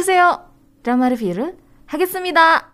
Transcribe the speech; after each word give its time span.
안녕하세요. 0.00 0.40
드라마 0.82 1.10
리뷰를 1.10 1.52
하겠습니다. 1.84 2.72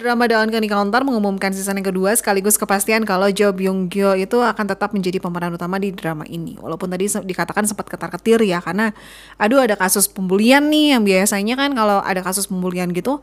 Drama 0.00 0.24
Daun 0.24 0.48
Kani 0.48 0.64
Counter 0.64 1.04
mengumumkan 1.04 1.52
season 1.52 1.76
yang 1.76 1.92
kedua 1.92 2.16
sekaligus 2.16 2.56
kepastian 2.56 3.04
kalau 3.04 3.28
Jo 3.28 3.52
Byung 3.52 3.92
Gyo 3.92 4.16
itu 4.16 4.40
akan 4.40 4.64
tetap 4.64 4.96
menjadi 4.96 5.20
pemeran 5.20 5.52
utama 5.52 5.76
di 5.76 5.92
drama 5.92 6.24
ini. 6.24 6.56
Walaupun 6.56 6.88
tadi 6.88 7.04
se- 7.04 7.20
dikatakan 7.20 7.68
sempat 7.68 7.92
ketar-ketir 7.92 8.40
ya 8.48 8.64
karena 8.64 8.96
aduh 9.36 9.60
ada 9.60 9.76
kasus 9.76 10.08
pembulian 10.08 10.72
nih 10.72 10.96
yang 10.96 11.04
biasanya 11.04 11.52
kan 11.60 11.76
kalau 11.76 12.00
ada 12.00 12.24
kasus 12.24 12.48
pembulian 12.48 12.96
gitu 12.96 13.20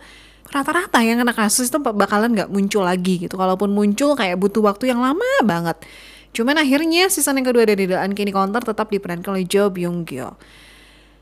rata-rata 0.54 1.02
yang 1.02 1.18
kena 1.18 1.34
kasus 1.34 1.74
itu 1.74 1.82
bakalan 1.82 2.38
nggak 2.38 2.54
muncul 2.54 2.86
lagi 2.86 3.26
gitu. 3.26 3.34
Kalaupun 3.42 3.74
muncul 3.74 4.14
kayak 4.14 4.38
butuh 4.38 4.62
waktu 4.62 4.94
yang 4.94 5.02
lama 5.02 5.26
banget. 5.42 5.82
Cuman 6.33 6.61
akhirnya 6.61 7.11
season 7.11 7.41
yang 7.41 7.49
kedua 7.51 7.65
dari 7.67 7.89
The 7.89 7.99
Uncanny 7.99 8.33
Counter 8.33 8.63
tetap 8.63 8.93
diperankan 8.93 9.35
oleh 9.35 9.45
Jo 9.49 9.73
Byung 9.73 10.07
Gyo. 10.07 10.39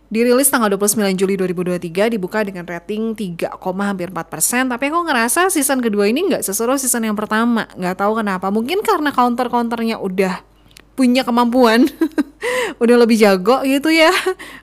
Dirilis 0.07 0.47
tanggal 0.47 0.71
29 0.71 1.19
Juli 1.19 1.35
2023, 1.35 2.15
dibuka 2.15 2.39
dengan 2.47 2.63
rating 2.63 3.19
3, 3.19 3.59
hampir 3.59 4.15
4 4.15 4.31
persen. 4.31 4.71
Tapi 4.71 4.87
aku 4.87 5.03
ngerasa 5.03 5.51
season 5.51 5.83
kedua 5.83 6.07
ini 6.07 6.31
nggak 6.31 6.47
seseru 6.47 6.79
season 6.79 7.11
yang 7.11 7.19
pertama. 7.19 7.67
Nggak 7.75 8.07
tahu 8.07 8.23
kenapa. 8.23 8.47
Mungkin 8.55 8.87
karena 8.87 9.11
counter-counternya 9.11 9.99
udah 9.99 10.47
punya 10.95 11.27
kemampuan, 11.27 11.91
udah 12.83 12.97
lebih 13.03 13.19
jago 13.19 13.67
gitu 13.67 13.91
ya, 13.91 14.15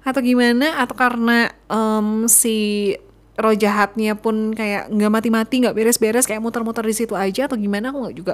atau 0.08 0.24
gimana? 0.24 0.80
Atau 0.80 0.96
karena 0.96 1.52
em, 1.68 2.26
si 2.32 2.96
roh 3.36 3.52
jahatnya 3.52 4.16
pun 4.16 4.56
kayak 4.56 4.88
nggak 4.96 5.12
mati-mati, 5.12 5.60
nggak 5.60 5.76
beres-beres, 5.76 6.24
kayak 6.24 6.40
muter-muter 6.40 6.88
di 6.88 6.96
situ 6.96 7.20
aja 7.20 7.52
atau 7.52 7.60
gimana? 7.60 7.92
Aku 7.92 8.00
nggak 8.00 8.16
juga. 8.16 8.34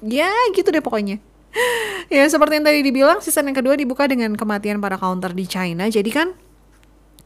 Ya 0.00 0.32
gitu 0.56 0.72
deh 0.72 0.80
pokoknya. 0.80 1.20
Ya 2.14 2.24
seperti 2.28 2.60
yang 2.60 2.66
tadi 2.66 2.80
dibilang, 2.84 3.18
season 3.24 3.50
yang 3.50 3.56
kedua 3.56 3.74
dibuka 3.74 4.06
dengan 4.06 4.34
kematian 4.34 4.78
para 4.80 4.96
counter 5.00 5.32
di 5.32 5.44
China. 5.48 5.88
Jadi 5.88 6.10
kan 6.12 6.28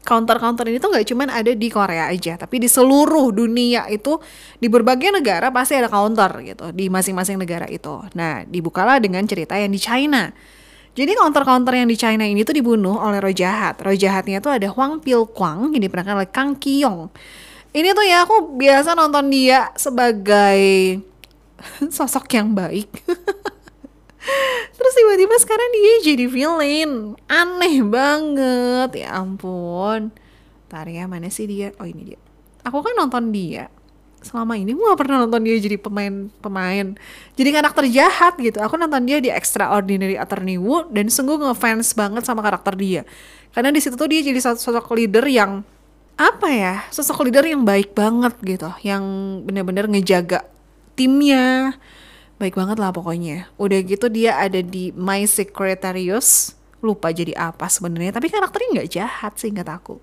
counter-counter 0.01 0.65
ini 0.65 0.81
tuh 0.81 0.89
nggak 0.89 1.05
cuman 1.13 1.29
ada 1.29 1.53
di 1.53 1.67
Korea 1.69 2.09
aja, 2.09 2.33
tapi 2.33 2.57
di 2.57 2.65
seluruh 2.65 3.29
dunia 3.29 3.85
itu 3.87 4.17
di 4.57 4.65
berbagai 4.65 5.13
negara 5.13 5.53
pasti 5.53 5.77
ada 5.77 5.87
counter 5.87 6.41
gitu 6.41 6.73
di 6.73 6.89
masing-masing 6.89 7.37
negara 7.37 7.69
itu. 7.69 8.01
Nah, 8.17 8.41
dibukalah 8.49 8.97
dengan 8.97 9.21
cerita 9.29 9.53
yang 9.57 9.69
di 9.69 9.81
China. 9.81 10.33
Jadi 10.91 11.15
counter-counter 11.15 11.71
yang 11.71 11.87
di 11.87 11.95
China 11.95 12.27
ini 12.27 12.43
tuh 12.43 12.51
dibunuh 12.51 12.99
oleh 12.99 13.23
roh 13.23 13.31
jahat. 13.31 13.79
Roh 13.79 13.95
jahatnya 13.95 14.43
tuh 14.43 14.51
ada 14.51 14.67
Huang 14.67 14.99
Pil 14.99 15.23
Kwang 15.31 15.71
yang 15.71 15.79
diperankan 15.79 16.19
oleh 16.19 16.27
Kang 16.27 16.59
Kiyong. 16.59 17.07
Ini 17.71 17.95
tuh 17.95 18.03
ya 18.03 18.27
aku 18.27 18.59
biasa 18.59 18.99
nonton 18.99 19.31
dia 19.31 19.71
sebagai 19.79 20.99
sosok 21.95 22.27
yang 22.35 22.51
baik. 22.51 22.91
Terus 24.77 24.93
tiba-tiba 24.97 25.35
sekarang 25.41 25.69
dia 25.73 25.93
jadi 26.13 26.25
villain. 26.29 27.17
Aneh 27.25 27.75
banget. 27.85 29.05
Ya 29.05 29.17
ampun. 29.17 30.13
Ntar 30.71 30.87
ya, 30.87 31.05
mana 31.09 31.27
sih 31.27 31.45
dia? 31.49 31.75
Oh 31.81 31.85
ini 31.85 32.15
dia. 32.15 32.19
Aku 32.63 32.81
kan 32.85 32.93
nonton 32.95 33.33
dia. 33.33 33.67
Selama 34.21 34.53
ini 34.53 34.77
gue 34.77 34.85
gak 34.85 35.01
pernah 35.01 35.25
nonton 35.25 35.41
dia 35.41 35.57
jadi 35.57 35.81
pemain-pemain. 35.81 36.93
Jadi 37.33 37.49
karakter 37.49 37.89
jahat 37.89 38.37
gitu. 38.37 38.61
Aku 38.61 38.77
nonton 38.77 39.01
dia 39.09 39.17
di 39.17 39.33
Extraordinary 39.33 40.13
Attorney 40.15 40.61
Woo. 40.61 40.85
Dan 40.93 41.09
sungguh 41.09 41.41
ngefans 41.41 41.97
banget 41.97 42.23
sama 42.23 42.45
karakter 42.45 42.77
dia. 42.77 43.01
Karena 43.51 43.73
di 43.73 43.81
situ 43.81 43.97
tuh 43.97 44.07
dia 44.07 44.21
jadi 44.21 44.37
sosok 44.37 44.93
leader 44.93 45.25
yang 45.27 45.65
apa 46.21 46.47
ya 46.53 46.75
sosok 46.93 47.25
leader 47.25 47.41
yang 47.41 47.65
baik 47.65 47.97
banget 47.97 48.37
gitu 48.45 48.69
yang 48.85 49.01
bener-bener 49.41 49.89
ngejaga 49.89 50.45
timnya 50.93 51.73
baik 52.41 52.57
banget 52.57 52.81
lah 52.81 52.89
pokoknya. 52.89 53.45
Udah 53.61 53.77
gitu 53.85 54.09
dia 54.09 54.41
ada 54.41 54.57
di 54.65 54.89
My 54.97 55.21
Secretarius, 55.29 56.57
lupa 56.81 57.13
jadi 57.13 57.37
apa 57.37 57.69
sebenarnya, 57.69 58.17
tapi 58.17 58.33
karakternya 58.33 58.81
nggak 58.81 58.89
jahat 58.89 59.37
sih 59.37 59.53
ingat 59.53 59.69
aku. 59.69 60.01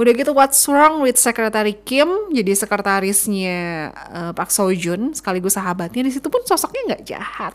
Udah 0.00 0.16
gitu 0.16 0.32
What's 0.32 0.64
Wrong 0.64 1.04
with 1.04 1.20
Secretary 1.20 1.76
Kim, 1.76 2.32
jadi 2.32 2.56
sekretarisnya 2.56 3.92
uh, 3.92 4.32
Pak 4.32 4.48
Sojun, 4.48 5.12
sekaligus 5.12 5.60
sahabatnya 5.60 6.08
di 6.08 6.12
situ 6.16 6.32
pun 6.32 6.40
sosoknya 6.48 6.96
nggak 6.96 7.04
jahat. 7.04 7.52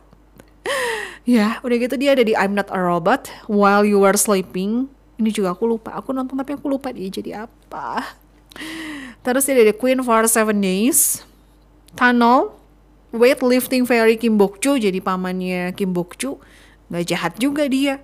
ya, 1.26 1.58
udah 1.66 1.76
gitu 1.82 1.98
dia 1.98 2.14
ada 2.14 2.22
di 2.22 2.38
I'm 2.38 2.54
Not 2.54 2.70
a 2.70 2.78
Robot, 2.78 3.34
While 3.50 3.82
You 3.82 4.06
Were 4.06 4.14
Sleeping. 4.14 4.94
Ini 5.18 5.30
juga 5.34 5.58
aku 5.58 5.66
lupa, 5.66 5.98
aku 5.98 6.14
nonton 6.14 6.38
tapi 6.38 6.54
aku 6.54 6.70
lupa 6.70 6.94
dia 6.94 7.10
jadi 7.10 7.50
apa. 7.50 8.14
Terus 9.26 9.42
dia 9.50 9.58
ada 9.58 9.74
Queen 9.74 10.06
for 10.06 10.30
Seven 10.30 10.62
Days, 10.62 11.26
Tunnel, 11.98 12.54
weightlifting 13.18 13.88
fairy 13.88 14.20
Kim 14.20 14.36
Bok 14.36 14.60
Chu 14.60 14.78
jadi 14.78 15.00
pamannya 15.00 15.74
Kim 15.74 15.96
Bok 15.96 16.20
Chu 16.20 16.38
nggak 16.92 17.04
jahat 17.08 17.34
juga 17.42 17.66
dia. 17.66 18.04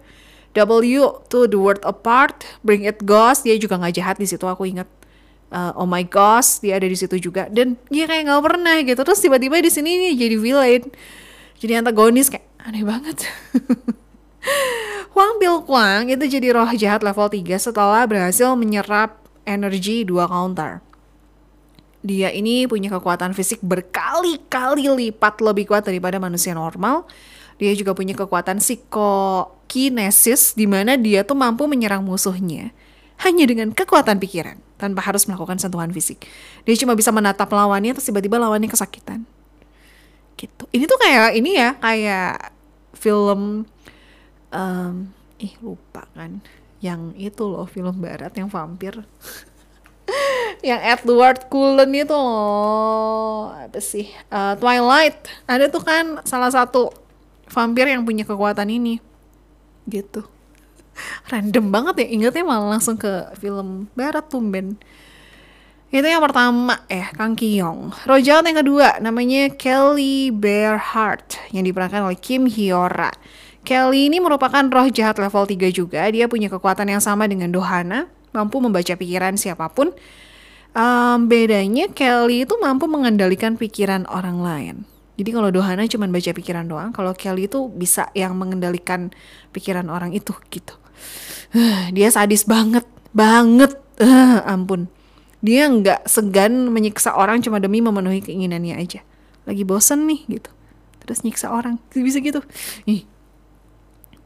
W 0.51 1.23
to 1.31 1.47
the 1.47 1.55
world 1.55 1.79
apart 1.87 2.43
bring 2.59 2.83
it 2.83 2.99
ghost 3.07 3.47
dia 3.47 3.55
juga 3.55 3.79
nggak 3.79 3.95
jahat 3.95 4.15
di 4.19 4.27
situ 4.27 4.43
aku 4.47 4.67
ingat. 4.67 4.87
Uh, 5.51 5.75
oh 5.75 5.87
my 5.87 6.03
gosh 6.07 6.63
dia 6.63 6.79
ada 6.79 6.87
di 6.87 6.95
situ 6.95 7.19
juga. 7.19 7.47
Dan 7.51 7.79
dia 7.87 8.07
kayak 8.07 8.27
nggak 8.27 8.43
pernah 8.43 8.75
gitu 8.83 9.01
terus 9.03 9.19
tiba-tiba 9.19 9.59
di 9.59 9.71
sini 9.71 10.09
nih 10.09 10.13
jadi 10.27 10.35
villain. 10.39 10.83
Jadi 11.61 11.71
antagonis 11.77 12.27
kayak 12.27 12.47
aneh 12.65 12.83
banget. 12.83 13.17
Huang 15.13 15.37
Pil 15.37 15.57
Kwang 15.67 16.07
itu 16.07 16.25
jadi 16.25 16.55
roh 16.55 16.71
jahat 16.73 17.03
level 17.03 17.27
3 17.27 17.43
setelah 17.59 18.07
berhasil 18.07 18.55
menyerap 18.55 19.21
energi 19.43 20.07
dua 20.07 20.25
counter 20.25 20.79
dia 22.01 22.33
ini 22.33 22.65
punya 22.65 22.89
kekuatan 22.89 23.37
fisik 23.37 23.61
berkali-kali 23.61 24.89
lipat 24.89 25.37
lebih 25.41 25.69
kuat 25.69 25.85
daripada 25.85 26.17
manusia 26.17 26.57
normal. 26.57 27.05
Dia 27.61 27.77
juga 27.77 27.93
punya 27.93 28.17
kekuatan 28.17 28.57
psikokinesis 28.57 30.57
di 30.57 30.65
mana 30.65 30.97
dia 30.97 31.21
tuh 31.21 31.37
mampu 31.37 31.69
menyerang 31.69 32.01
musuhnya 32.01 32.73
hanya 33.21 33.45
dengan 33.45 33.69
kekuatan 33.69 34.17
pikiran 34.17 34.57
tanpa 34.81 35.05
harus 35.05 35.29
melakukan 35.29 35.61
sentuhan 35.61 35.93
fisik. 35.93 36.25
Dia 36.65 36.73
cuma 36.73 36.97
bisa 36.97 37.13
menatap 37.13 37.53
lawannya 37.53 37.93
terus 37.93 38.09
tiba-tiba 38.09 38.41
lawannya 38.41 38.65
kesakitan. 38.65 39.21
Gitu. 40.33 40.65
Ini 40.73 40.89
tuh 40.89 40.97
kayak 40.97 41.37
ini 41.37 41.53
ya, 41.53 41.77
kayak 41.77 42.49
film 42.97 43.69
um, 44.49 44.93
ih 45.37 45.53
lupa 45.61 46.09
kan. 46.17 46.41
Yang 46.81 47.29
itu 47.29 47.43
loh 47.45 47.69
film 47.69 48.01
barat 48.01 48.33
yang 48.33 48.49
vampir. 48.49 48.97
yang 50.69 50.81
Edward 50.81 51.47
Cullen 51.47 51.91
itu 51.95 52.13
loh. 52.13 53.51
Apa 53.51 53.79
sih? 53.81 54.09
Uh, 54.29 54.53
Twilight. 54.57 55.17
Ada 55.47 55.71
tuh 55.71 55.83
kan 55.83 56.21
salah 56.27 56.51
satu 56.51 56.91
vampir 57.49 57.87
yang 57.87 58.03
punya 58.05 58.23
kekuatan 58.27 58.67
ini. 58.69 58.99
Gitu. 59.89 60.23
Random 61.31 61.65
banget 61.71 62.05
ya. 62.05 62.07
Ingetnya 62.13 62.43
malah 62.45 62.77
langsung 62.77 62.95
ke 62.99 63.31
film 63.39 63.89
barat 63.97 64.25
tumben. 64.27 64.77
Itu 65.91 66.07
yang 66.07 66.23
pertama. 66.23 66.87
Eh 66.87 67.03
Kang 67.19 67.35
Kiyong 67.35 67.91
Rojal 68.07 68.47
yang 68.47 68.57
kedua. 68.63 68.99
Namanya 69.03 69.51
Kelly 69.51 70.31
Bearheart 70.31 71.51
yang 71.51 71.67
diperankan 71.67 72.07
oleh 72.07 72.15
Kim 72.15 72.47
Hyora. 72.47 73.11
Kelly 73.61 74.09
ini 74.09 74.17
merupakan 74.17 74.63
roh 74.65 74.89
jahat 74.89 75.21
level 75.21 75.45
3 75.45 75.69
juga. 75.69 76.07
Dia 76.09 76.25
punya 76.25 76.49
kekuatan 76.49 76.89
yang 76.89 77.03
sama 77.03 77.29
dengan 77.29 77.53
Dohana 77.53 78.09
mampu 78.31 78.63
membaca 78.63 78.95
pikiran 78.95 79.35
siapa 79.35 79.67
pun 79.71 79.91
um, 80.75 81.27
bedanya 81.27 81.91
Kelly 81.91 82.47
itu 82.47 82.55
mampu 82.59 82.87
mengendalikan 82.87 83.55
pikiran 83.59 84.07
orang 84.07 84.39
lain. 84.41 84.75
Jadi 85.19 85.29
kalau 85.37 85.53
Dohana 85.53 85.85
cuma 85.85 86.09
baca 86.09 86.31
pikiran 86.33 86.65
doang, 86.65 86.89
kalau 86.95 87.13
Kelly 87.13 87.45
itu 87.45 87.69
bisa 87.69 88.09
yang 88.17 88.33
mengendalikan 88.39 89.13
pikiran 89.53 89.85
orang 89.91 90.15
itu 90.15 90.33
gitu. 90.49 90.73
dia 91.95 92.09
sadis 92.09 92.47
banget, 92.47 92.87
banget, 93.13 93.75
uh, 94.01 94.41
ampun. 94.53 94.87
Dia 95.41 95.69
nggak 95.69 96.05
segan 96.05 96.69
menyiksa 96.69 97.17
orang 97.17 97.41
cuma 97.41 97.57
demi 97.61 97.81
memenuhi 97.81 98.21
keinginannya 98.21 98.77
aja. 98.77 99.01
Lagi 99.45 99.65
bosen 99.65 100.05
nih 100.05 100.21
gitu, 100.37 100.51
terus 101.01 101.25
nyiksa 101.25 101.49
orang, 101.49 101.81
bisa 101.93 102.21
gitu. 102.21 102.45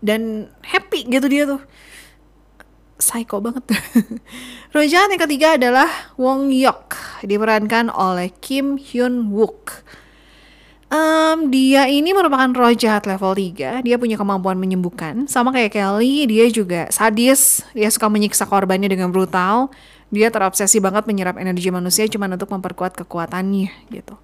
Dan 0.04 0.52
happy 0.60 1.08
gitu 1.08 1.28
dia 1.32 1.48
tuh 1.48 1.64
psycho 3.06 3.38
banget. 3.38 3.62
Rojahan 4.76 5.14
yang 5.14 5.22
ketiga 5.30 5.48
adalah 5.54 5.88
Wong 6.18 6.50
Yok, 6.50 6.98
diperankan 7.22 7.94
oleh 7.94 8.34
Kim 8.42 8.82
Hyun 8.82 9.30
Wook. 9.30 9.86
Um, 10.86 11.50
dia 11.50 11.90
ini 11.90 12.14
merupakan 12.14 12.46
roh 12.54 12.70
jahat 12.70 13.10
level 13.10 13.34
3 13.34 13.82
Dia 13.82 13.98
punya 13.98 14.16
kemampuan 14.22 14.56
menyembuhkan. 14.56 15.26
Sama 15.26 15.50
kayak 15.50 15.74
Kelly, 15.74 16.30
dia 16.30 16.46
juga 16.54 16.88
sadis. 16.94 17.66
Dia 17.74 17.90
suka 17.90 18.06
menyiksa 18.08 18.46
korbannya 18.46 18.88
dengan 18.88 19.10
brutal. 19.10 19.74
Dia 20.14 20.30
terobsesi 20.30 20.78
banget 20.78 21.10
menyerap 21.10 21.42
energi 21.42 21.74
manusia 21.74 22.06
Cuma 22.06 22.30
untuk 22.30 22.54
memperkuat 22.54 22.94
kekuatannya 23.02 23.74
gitu. 23.92 24.16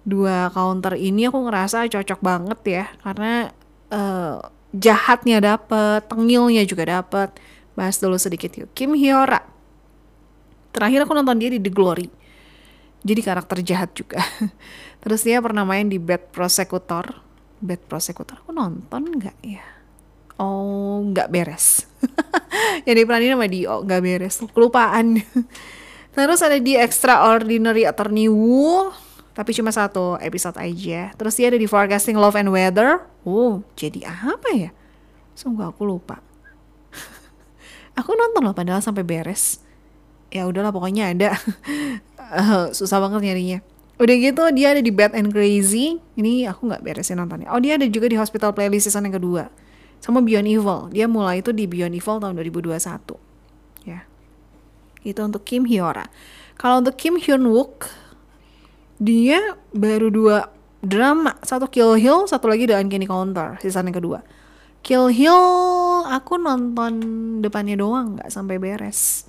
Dua 0.00 0.48
counter 0.50 0.96
ini 0.96 1.28
aku 1.28 1.44
ngerasa 1.44 1.84
cocok 1.84 2.24
banget 2.24 2.60
ya 2.64 2.84
Karena 3.04 3.52
uh, 3.92 4.40
jahatnya 4.72 5.44
dapet, 5.44 6.08
tengilnya 6.08 6.64
juga 6.64 6.88
dapet 6.88 7.36
Bahas 7.74 7.98
dulu 8.02 8.18
sedikit 8.18 8.50
yuk. 8.54 8.70
Kim 8.74 8.92
Hyora. 8.94 9.40
Terakhir 10.70 11.06
aku 11.06 11.12
nonton 11.14 11.38
dia 11.38 11.50
di 11.50 11.58
The 11.58 11.72
Glory. 11.72 12.08
Jadi 13.00 13.20
karakter 13.24 13.58
jahat 13.64 13.90
juga. 13.96 14.20
Terus 15.02 15.24
dia 15.24 15.40
pernah 15.40 15.64
main 15.64 15.88
di 15.88 15.96
Bad 15.96 16.30
Prosecutor. 16.30 17.16
Bad 17.60 17.82
Prosecutor 17.88 18.44
aku 18.44 18.52
nonton 18.52 19.02
nggak 19.16 19.38
ya? 19.44 19.64
Oh, 20.40 21.04
nggak 21.04 21.28
beres. 21.28 21.84
yang 22.88 22.96
diperanin 22.96 23.36
sama 23.36 23.48
Dio, 23.48 23.84
nggak 23.84 24.00
beres. 24.00 24.40
Kelupaan. 24.52 25.20
Terus 26.16 26.40
ada 26.40 26.56
di 26.56 26.74
Extraordinary 26.74 27.84
Attorney 27.84 28.26
Wu, 28.26 28.88
tapi 29.36 29.52
cuma 29.52 29.68
satu 29.70 30.16
episode 30.18 30.56
aja. 30.56 31.12
Terus 31.14 31.36
dia 31.36 31.52
ada 31.52 31.60
di 31.60 31.68
Forecasting 31.68 32.16
Love 32.16 32.40
and 32.40 32.50
Weather. 32.50 33.04
Oh, 33.22 33.60
jadi 33.76 34.08
apa 34.08 34.48
ya? 34.52 34.70
Sungguh 35.36 35.68
aku 35.68 35.84
lupa. 35.84 36.29
Aku 38.00 38.16
nonton 38.16 38.40
loh 38.42 38.56
padahal 38.56 38.80
sampai 38.80 39.04
beres. 39.04 39.60
Ya 40.32 40.48
udahlah 40.48 40.72
pokoknya 40.72 41.12
ada. 41.12 41.36
uh, 42.16 42.70
susah 42.78 42.98
banget 42.98 43.30
nyarinya. 43.30 43.58
Udah 44.00 44.16
gitu 44.16 44.42
dia 44.56 44.72
ada 44.72 44.80
di 44.80 44.88
Bad 44.88 45.12
and 45.12 45.28
Crazy. 45.28 46.00
Ini 46.16 46.48
aku 46.48 46.72
nggak 46.72 46.80
beresin 46.80 47.20
nontonnya. 47.20 47.52
Oh 47.52 47.60
dia 47.60 47.76
ada 47.76 47.84
juga 47.84 48.08
di 48.08 48.16
Hospital 48.16 48.56
Playlist 48.56 48.88
season 48.88 49.04
yang 49.04 49.20
kedua. 49.20 49.52
Sama 50.00 50.24
Beyond 50.24 50.48
Evil. 50.48 50.80
Dia 50.96 51.04
mulai 51.04 51.44
itu 51.44 51.52
di 51.52 51.68
Beyond 51.68 51.92
Evil 51.92 52.16
tahun 52.16 52.34
2021. 52.40 52.80
Ya. 53.84 54.08
Itu 55.04 55.20
untuk 55.20 55.44
Kim 55.44 55.68
Hyora. 55.68 56.08
Kalau 56.56 56.80
untuk 56.80 56.96
Kim 56.96 57.20
Hyun 57.20 57.44
Wook, 57.52 57.88
dia 58.96 59.56
baru 59.76 60.08
dua 60.08 60.48
drama. 60.80 61.36
Satu 61.44 61.68
Kill 61.68 61.96
Hill, 62.00 62.28
satu 62.28 62.48
lagi 62.48 62.64
The 62.64 62.76
Uncanny 62.80 63.04
Counter. 63.04 63.60
Season 63.60 63.84
yang 63.84 63.96
kedua. 63.96 64.20
Kill 64.80 65.12
Hill 65.12 65.40
aku 66.08 66.40
nonton 66.40 66.92
depannya 67.44 67.76
doang 67.76 68.16
nggak 68.16 68.32
sampai 68.32 68.56
beres. 68.56 69.28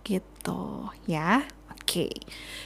Begitu 0.00 0.88
ya. 1.04 1.44
Oke. 1.70 2.08
Okay. 2.08 2.12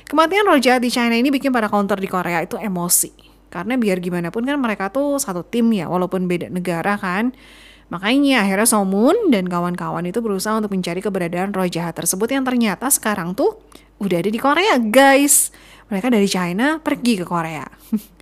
Kematian 0.06 0.46
Roja 0.46 0.78
di 0.78 0.86
China 0.86 1.18
ini 1.18 1.34
bikin 1.34 1.50
para 1.50 1.66
counter 1.66 1.98
di 1.98 2.06
Korea 2.06 2.40
itu 2.46 2.54
emosi. 2.54 3.10
Karena 3.50 3.74
biar 3.74 3.98
gimana 3.98 4.30
pun 4.30 4.46
kan 4.46 4.58
mereka 4.58 4.90
tuh 4.90 5.18
satu 5.18 5.42
tim 5.42 5.66
ya, 5.74 5.90
walaupun 5.90 6.30
beda 6.30 6.46
negara 6.46 6.94
kan. 6.94 7.34
Makanya 7.86 8.42
akhirnya 8.42 8.66
Somun 8.66 9.30
dan 9.30 9.46
kawan-kawan 9.46 10.02
itu 10.06 10.18
berusaha 10.18 10.58
untuk 10.58 10.74
mencari 10.74 10.98
keberadaan 10.98 11.54
roh 11.54 11.66
jahat 11.70 11.94
tersebut 11.94 12.26
yang 12.34 12.42
ternyata 12.42 12.90
sekarang 12.90 13.34
tuh 13.38 13.62
udah 14.02 14.18
ada 14.18 14.30
di 14.30 14.40
Korea 14.42 14.74
guys. 14.82 15.54
Mereka 15.86 16.10
dari 16.10 16.26
China 16.26 16.82
pergi 16.82 17.22
ke 17.22 17.24
Korea. 17.26 17.62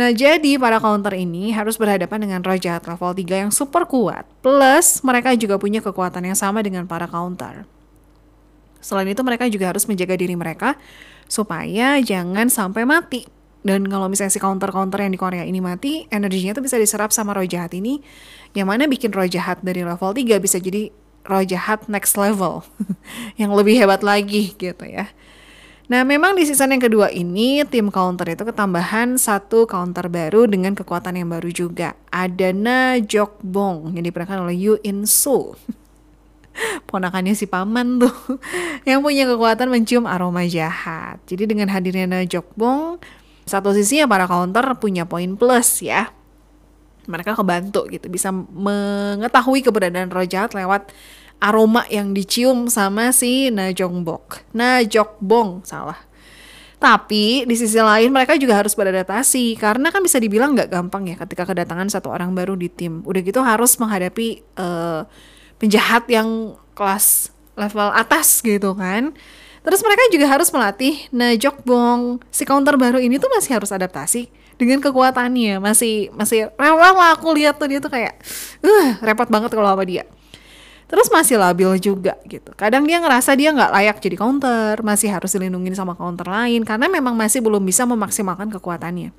nah 0.00 0.08
jadi 0.08 0.56
para 0.56 0.80
counter 0.80 1.12
ini 1.12 1.52
harus 1.52 1.76
berhadapan 1.76 2.24
dengan 2.24 2.40
roh 2.40 2.56
jahat 2.56 2.88
level 2.88 3.12
3 3.12 3.44
yang 3.44 3.52
super 3.52 3.84
kuat. 3.84 4.24
Plus 4.40 5.04
mereka 5.04 5.36
juga 5.36 5.60
punya 5.60 5.84
kekuatan 5.84 6.24
yang 6.24 6.38
sama 6.38 6.64
dengan 6.64 6.88
para 6.88 7.04
counter. 7.04 7.68
Selain 8.80 9.04
itu 9.04 9.20
mereka 9.20 9.44
juga 9.52 9.68
harus 9.68 9.84
menjaga 9.84 10.16
diri 10.16 10.32
mereka 10.32 10.80
supaya 11.28 12.00
jangan 12.00 12.48
sampai 12.48 12.88
mati. 12.88 13.28
Dan 13.60 13.84
kalau 13.92 14.08
misalnya 14.08 14.32
si 14.32 14.40
counter-counter 14.40 15.04
yang 15.04 15.12
di 15.12 15.20
Korea 15.20 15.44
ini 15.44 15.60
mati, 15.60 16.08
energinya 16.08 16.56
itu 16.56 16.64
bisa 16.64 16.80
diserap 16.80 17.12
sama 17.12 17.36
roh 17.36 17.44
jahat 17.44 17.76
ini. 17.76 18.00
Yang 18.56 18.66
mana 18.72 18.88
bikin 18.88 19.12
roh 19.12 19.28
jahat 19.28 19.60
dari 19.60 19.84
level 19.84 20.16
3 20.16 20.40
bisa 20.40 20.56
jadi 20.56 20.88
roh 21.28 21.44
jahat 21.44 21.84
next 21.92 22.16
level. 22.16 22.64
yang 23.40 23.52
lebih 23.52 23.76
hebat 23.76 24.00
lagi 24.00 24.56
gitu 24.56 24.84
ya. 24.88 25.12
Nah 25.90 26.06
memang 26.06 26.38
di 26.38 26.46
season 26.46 26.70
yang 26.70 26.82
kedua 26.86 27.10
ini 27.10 27.66
tim 27.66 27.90
counter 27.90 28.30
itu 28.30 28.46
ketambahan 28.46 29.18
satu 29.18 29.66
counter 29.66 30.06
baru 30.06 30.46
dengan 30.46 30.78
kekuatan 30.78 31.18
yang 31.18 31.26
baru 31.34 31.50
juga. 31.50 31.98
Ada 32.14 32.54
Na 32.54 33.02
Jokbong 33.02 33.98
yang 33.98 34.06
diperankan 34.06 34.46
oleh 34.46 34.54
Yu 34.54 34.74
In 34.86 35.02
Soo. 35.02 35.58
ponakannya 36.90 37.32
si 37.32 37.46
paman 37.46 38.02
tuh 38.02 38.12
yang 38.88 39.00
punya 39.00 39.26
kekuatan 39.26 39.70
mencium 39.70 40.04
aroma 40.06 40.44
jahat. 40.46 41.22
Jadi 41.26 41.50
dengan 41.50 41.70
hadirnya 41.70 42.06
Najokbong, 42.06 43.00
satu 43.46 43.72
sisi 43.74 44.02
ya 44.02 44.06
para 44.06 44.26
counter 44.30 44.62
punya 44.76 45.06
poin 45.06 45.34
plus 45.34 45.82
ya. 45.82 46.10
Mereka 47.10 47.34
kebantu 47.34 47.90
gitu, 47.90 48.06
bisa 48.06 48.30
mengetahui 48.30 49.66
keberadaan 49.66 50.12
roh 50.12 50.22
jahat 50.22 50.54
lewat 50.54 50.92
aroma 51.40 51.88
yang 51.88 52.12
dicium 52.12 52.68
sama 52.68 53.10
si 53.16 53.48
Najongbok. 53.48 54.52
Najokbong, 54.52 55.64
salah. 55.64 55.96
Tapi 56.80 57.44
di 57.44 57.54
sisi 57.60 57.76
lain 57.76 58.08
mereka 58.08 58.40
juga 58.40 58.56
harus 58.56 58.72
beradaptasi 58.72 59.52
karena 59.60 59.92
kan 59.92 60.00
bisa 60.00 60.16
dibilang 60.16 60.56
nggak 60.56 60.72
gampang 60.72 61.12
ya 61.12 61.16
ketika 61.20 61.44
kedatangan 61.44 61.92
satu 61.92 62.08
orang 62.08 62.32
baru 62.32 62.56
di 62.56 62.72
tim. 62.72 63.04
Udah 63.04 63.20
gitu 63.20 63.44
harus 63.44 63.76
menghadapi 63.76 64.40
uh, 64.56 65.04
penjahat 65.60 66.08
yang 66.08 66.56
kelas 66.72 67.36
level 67.52 67.92
atas 67.92 68.40
gitu 68.40 68.72
kan. 68.72 69.12
Terus 69.60 69.80
mereka 69.84 70.02
juga 70.08 70.26
harus 70.32 70.48
melatih 70.48 71.04
Najokbong. 71.12 72.24
Si 72.32 72.48
counter 72.48 72.80
baru 72.80 72.96
ini 72.96 73.20
tuh 73.20 73.28
masih 73.28 73.60
harus 73.60 73.68
adaptasi 73.68 74.32
dengan 74.56 74.80
kekuatannya. 74.80 75.60
Masih 75.60 76.08
masih 76.16 76.48
rewel 76.56 76.96
lah 76.96 77.12
aku 77.12 77.28
lihat 77.36 77.60
tuh 77.60 77.68
dia 77.68 77.76
tuh 77.76 77.92
kayak 77.92 78.16
uh, 78.64 78.96
repot 79.04 79.28
banget 79.28 79.52
kalau 79.52 79.68
sama 79.68 79.84
dia. 79.84 80.08
Terus 80.90 81.06
masih 81.06 81.38
labil 81.38 81.70
juga 81.78 82.18
gitu. 82.26 82.50
Kadang 82.58 82.82
dia 82.82 82.98
ngerasa 82.98 83.38
dia 83.38 83.54
nggak 83.54 83.70
layak 83.70 83.96
jadi 84.02 84.16
counter, 84.18 84.74
masih 84.82 85.14
harus 85.14 85.30
dilindungi 85.30 85.70
sama 85.78 85.94
counter 85.94 86.26
lain 86.26 86.66
karena 86.66 86.90
memang 86.90 87.14
masih 87.14 87.38
belum 87.38 87.62
bisa 87.62 87.86
memaksimalkan 87.86 88.50
kekuatannya. 88.50 89.14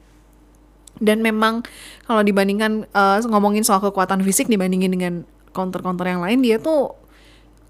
Dan 1.00 1.24
memang 1.24 1.64
kalau 2.04 2.28
dibandingkan 2.28 2.92
uh, 2.92 3.24
ngomongin 3.24 3.64
soal 3.64 3.80
kekuatan 3.80 4.20
fisik 4.28 4.52
dibandingin 4.52 4.92
dengan 4.92 5.14
counter-counter 5.56 6.12
yang 6.12 6.20
lain 6.20 6.44
dia 6.44 6.60
tuh 6.60 6.96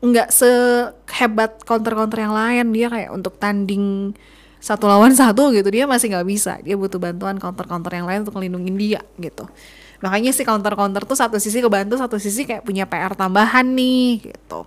nggak 0.01 0.33
sehebat 0.33 1.61
counter-counter 1.61 2.25
yang 2.25 2.33
lain 2.33 2.73
dia 2.73 2.89
kayak 2.89 3.09
untuk 3.13 3.37
tanding 3.37 4.17
satu 4.57 4.89
lawan 4.89 5.13
satu 5.21 5.53
gitu 5.53 5.69
dia 5.69 5.85
masih 5.85 6.09
nggak 6.09 6.25
bisa 6.25 6.57
dia 6.65 6.73
butuh 6.73 6.97
bantuan 6.97 7.37
counter-counter 7.37 7.93
yang 8.01 8.09
lain 8.09 8.25
untuk 8.25 8.41
melindungi 8.41 8.71
dia 8.77 9.01
gitu 9.21 9.45
makanya 10.01 10.33
si 10.33 10.41
counter-counter 10.43 11.05
tuh 11.05 11.17
satu 11.17 11.37
sisi 11.37 11.61
kebantu 11.61 11.97
satu 11.97 12.17
sisi 12.17 12.45
kayak 12.45 12.65
punya 12.65 12.89
PR 12.89 13.13
tambahan 13.13 13.65
nih 13.73 14.33
gitu. 14.33 14.65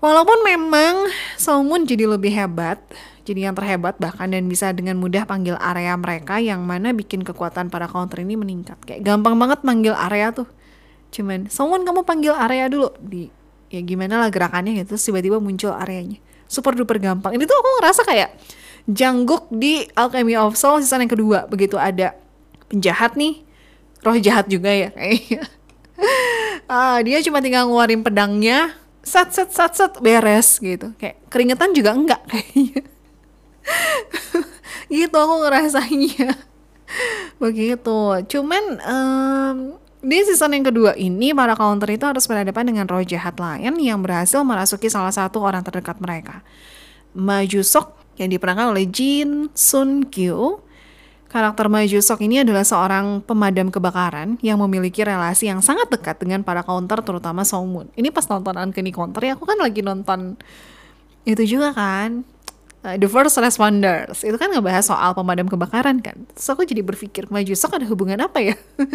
Walaupun 0.00 0.40
memang 0.48 1.12
Salmon 1.36 1.84
jadi 1.84 2.08
lebih 2.08 2.32
hebat 2.32 2.80
jadi 3.30 3.46
yang 3.46 3.54
terhebat 3.54 4.00
bahkan 4.00 4.32
dan 4.32 4.48
bisa 4.48 4.72
dengan 4.72 4.96
mudah 4.96 5.28
panggil 5.28 5.54
area 5.60 5.94
mereka 5.94 6.40
yang 6.40 6.64
mana 6.64 6.90
bikin 6.96 7.20
kekuatan 7.22 7.68
para 7.68 7.86
counter 7.86 8.24
ini 8.24 8.34
meningkat. 8.34 8.80
Kayak 8.82 9.06
gampang 9.06 9.36
banget 9.36 9.60
manggil 9.62 9.94
area 9.94 10.32
tuh. 10.32 10.48
Cuman 11.12 11.46
someone 11.46 11.84
kamu 11.84 12.02
panggil 12.02 12.34
area 12.34 12.66
dulu. 12.66 12.90
Di 12.98 13.30
ya 13.70 13.84
gimana 13.86 14.18
lah 14.18 14.32
gerakannya 14.32 14.82
gitu 14.82 14.96
tiba-tiba 14.96 15.38
muncul 15.38 15.70
areanya. 15.70 16.18
Super 16.50 16.74
duper 16.74 16.98
gampang. 16.98 17.36
Ini 17.36 17.44
tuh 17.46 17.54
aku 17.54 17.70
ngerasa 17.78 18.02
kayak 18.02 18.30
Jangguk 18.90 19.46
di 19.52 19.86
Alchemy 19.94 20.34
of 20.40 20.56
Soul 20.58 20.82
season 20.82 21.06
yang 21.06 21.12
kedua. 21.12 21.46
Begitu 21.46 21.76
ada 21.78 22.16
penjahat 22.66 23.14
nih 23.14 23.46
roh 24.04 24.16
jahat 24.20 24.48
juga 24.48 24.72
ya? 24.72 24.88
Kayaknya 24.92 25.44
ah, 26.72 26.98
dia 27.04 27.20
cuma 27.24 27.44
tinggal 27.44 27.68
ngeluarin 27.68 28.00
pedangnya 28.00 28.72
sat 29.00 29.32
sat 29.32 29.52
sat 29.52 29.72
sat 29.76 29.92
beres 30.00 30.60
gitu. 30.60 30.92
Kayak 30.96 31.20
keringetan 31.32 31.72
juga 31.72 31.96
enggak 31.96 32.20
kayaknya. 32.28 32.84
Gitu 34.90 35.14
aku 35.14 35.46
ngerasanya. 35.46 36.34
Begitu. 37.38 38.00
Cuman 38.26 38.64
um, 38.82 39.56
di 40.02 40.18
season 40.26 40.58
yang 40.58 40.66
kedua 40.66 40.98
ini, 40.98 41.30
para 41.30 41.54
counter 41.54 41.94
itu 41.94 42.02
harus 42.02 42.26
berhadapan 42.26 42.74
dengan 42.74 42.90
roh 42.90 43.06
jahat 43.06 43.38
lain 43.38 43.78
yang 43.78 44.02
berhasil 44.02 44.42
merasuki 44.42 44.90
salah 44.90 45.14
satu 45.14 45.38
orang 45.38 45.62
terdekat 45.62 46.02
mereka. 46.02 46.42
Maju 47.14 47.62
Sok 47.62 48.18
yang 48.18 48.34
diperankan 48.34 48.74
oleh 48.74 48.90
Jin 48.90 49.46
Sun 49.54 50.10
Kyu. 50.10 50.58
Karakter 51.30 51.70
Maju 51.70 51.98
Sok 52.02 52.26
ini 52.26 52.42
adalah 52.42 52.66
seorang 52.66 53.22
pemadam 53.22 53.70
kebakaran 53.70 54.34
yang 54.42 54.58
memiliki 54.58 55.06
relasi 55.06 55.46
yang 55.46 55.62
sangat 55.62 55.86
dekat 55.86 56.18
dengan 56.18 56.42
para 56.42 56.66
counter 56.66 56.98
terutama 57.06 57.46
Songmun. 57.46 57.86
Ini 57.94 58.10
pas 58.10 58.26
nonton 58.26 58.58
Uncanny 58.58 58.90
Counter 58.90 59.22
ya 59.22 59.38
aku 59.38 59.46
kan 59.46 59.54
lagi 59.62 59.78
nonton 59.78 60.34
itu 61.22 61.54
juga 61.56 61.70
kan. 61.70 62.26
Uh, 62.82 62.98
The 62.98 63.06
First 63.06 63.38
Responders. 63.38 64.26
Itu 64.26 64.34
kan 64.42 64.50
ngebahas 64.50 64.90
soal 64.90 65.14
pemadam 65.14 65.46
kebakaran 65.46 66.02
kan. 66.02 66.26
Terus 66.34 66.50
aku 66.50 66.66
jadi 66.66 66.82
berpikir 66.82 67.30
maju 67.30 67.54
sok 67.54 67.78
ada 67.78 67.86
hubungan 67.86 68.18
apa 68.26 68.42
ya? 68.42 68.58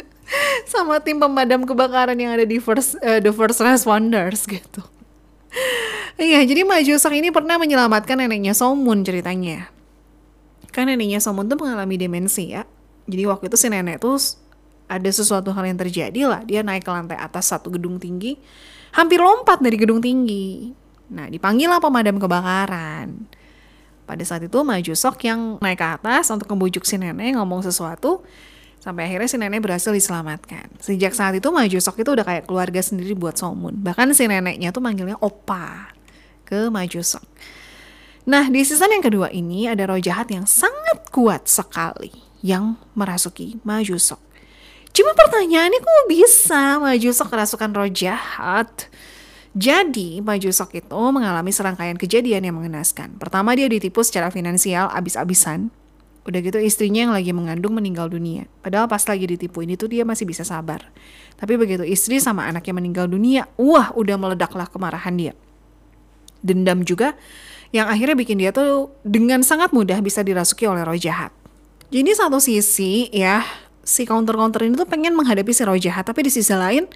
Sama 0.71 0.99
tim 0.99 1.23
pemadam 1.23 1.63
kebakaran 1.63 2.19
yang 2.19 2.35
ada 2.35 2.43
di 2.43 2.59
first 2.59 2.99
uh, 2.99 3.23
The 3.23 3.31
First 3.31 3.63
Responders 3.63 4.43
gitu. 4.43 4.83
Iya 6.19 6.43
jadi 6.43 6.67
maju 6.67 6.99
sok 6.99 7.15
ini 7.15 7.31
pernah 7.31 7.55
menyelamatkan 7.55 8.19
neneknya 8.19 8.51
Somun 8.51 9.07
ceritanya 9.07 9.71
kan 10.75 10.91
neneknya 10.91 11.23
Somun 11.23 11.47
tuh 11.47 11.55
mengalami 11.55 11.95
demensi 11.95 12.51
ya 12.51 12.67
jadi 13.07 13.31
waktu 13.31 13.47
itu 13.47 13.55
si 13.55 13.71
nenek 13.71 14.03
tuh 14.03 14.19
ada 14.91 15.07
sesuatu 15.07 15.55
hal 15.55 15.63
yang 15.63 15.79
terjadi 15.79 16.27
lah 16.27 16.43
dia 16.43 16.59
naik 16.61 16.83
ke 16.83 16.91
lantai 16.91 17.15
atas 17.15 17.55
satu 17.55 17.71
gedung 17.71 17.95
tinggi 17.95 18.35
hampir 18.91 19.23
lompat 19.23 19.63
dari 19.63 19.79
gedung 19.79 20.03
tinggi 20.03 20.75
nah 21.07 21.31
dipanggil 21.31 21.71
lah 21.71 21.79
pemadam 21.79 22.19
kebakaran 22.19 23.23
pada 24.05 24.21
saat 24.21 24.45
itu 24.45 24.57
Maju 24.61 24.93
Sok 24.93 25.17
yang 25.25 25.57
naik 25.59 25.81
ke 25.81 25.87
atas 25.97 26.29
untuk 26.29 26.45
membujuk 26.53 26.85
si 26.85 26.95
nenek 27.01 27.35
ngomong 27.35 27.65
sesuatu, 27.65 28.21
sampai 28.77 29.09
akhirnya 29.09 29.29
si 29.29 29.37
nenek 29.41 29.65
berhasil 29.65 29.89
diselamatkan. 29.89 30.69
Sejak 30.77 31.17
saat 31.17 31.33
itu 31.33 31.49
Maju 31.49 31.77
Sok 31.81 32.05
itu 32.05 32.09
udah 32.13 32.25
kayak 32.25 32.45
keluarga 32.45 32.85
sendiri 32.85 33.17
buat 33.17 33.33
Somun. 33.33 33.81
Bahkan 33.81 34.13
si 34.13 34.29
neneknya 34.29 34.69
tuh 34.69 34.85
manggilnya 34.85 35.17
Opa 35.17 35.89
ke 36.45 36.69
Maju 36.69 37.01
Sok. 37.01 37.25
Nah, 38.25 38.49
di 38.49 38.65
season 38.65 38.89
yang 38.89 39.05
kedua 39.05 39.29
ini 39.29 39.69
ada 39.69 39.85
roh 39.85 40.01
jahat 40.01 40.33
yang 40.33 40.49
sangat 40.49 41.13
kuat 41.13 41.45
sekali 41.45 42.09
yang 42.41 42.73
merasuki 42.97 43.61
Maju 43.61 44.01
Sok. 44.01 44.21
Cuma 44.95 45.13
pertanyaannya 45.13 45.77
kok 45.77 46.07
bisa 46.07 46.79
maju 46.79 47.09
sok 47.11 47.29
kerasukan 47.29 47.69
roh 47.75 47.89
jahat? 47.91 48.89
Jadi, 49.53 50.25
Maju 50.25 50.49
Sok 50.49 50.73
itu 50.73 51.01
mengalami 51.13 51.53
serangkaian 51.53 51.95
kejadian 52.01 52.49
yang 52.49 52.55
mengenaskan. 52.57 53.13
Pertama, 53.21 53.53
dia 53.53 53.69
ditipu 53.69 54.01
secara 54.01 54.33
finansial 54.33 54.89
abis-abisan. 54.89 55.69
Udah 56.25 56.41
gitu 56.41 56.57
istrinya 56.57 57.05
yang 57.05 57.13
lagi 57.13 57.29
mengandung 57.29 57.77
meninggal 57.77 58.09
dunia. 58.09 58.49
Padahal 58.65 58.89
pas 58.89 59.05
lagi 59.05 59.29
ditipu 59.29 59.61
ini 59.61 59.77
tuh 59.77 59.93
dia 59.93 60.01
masih 60.01 60.25
bisa 60.25 60.41
sabar. 60.41 60.81
Tapi 61.37 61.53
begitu 61.53 61.85
istri 61.85 62.17
sama 62.17 62.49
anaknya 62.49 62.73
meninggal 62.73 63.05
dunia, 63.05 63.45
wah 63.61 63.93
udah 63.93 64.17
meledaklah 64.17 64.65
kemarahan 64.65 65.13
dia. 65.13 65.33
Dendam 66.41 66.81
juga 66.81 67.13
yang 67.75 67.91
akhirnya 67.91 68.15
bikin 68.15 68.39
dia 68.39 68.55
tuh 68.55 68.95
dengan 69.03 69.43
sangat 69.43 69.75
mudah 69.75 69.99
bisa 69.99 70.23
dirasuki 70.23 70.63
oleh 70.63 70.87
roh 70.87 70.95
jahat. 70.95 71.35
Jadi 71.91 72.15
satu 72.15 72.39
sisi 72.39 73.11
ya, 73.11 73.43
si 73.83 74.07
counter-counter 74.07 74.63
ini 74.63 74.79
tuh 74.79 74.87
pengen 74.87 75.11
menghadapi 75.11 75.51
si 75.51 75.67
roh 75.67 75.75
jahat, 75.75 76.07
tapi 76.07 76.23
di 76.23 76.31
sisi 76.31 76.55
lain 76.55 76.87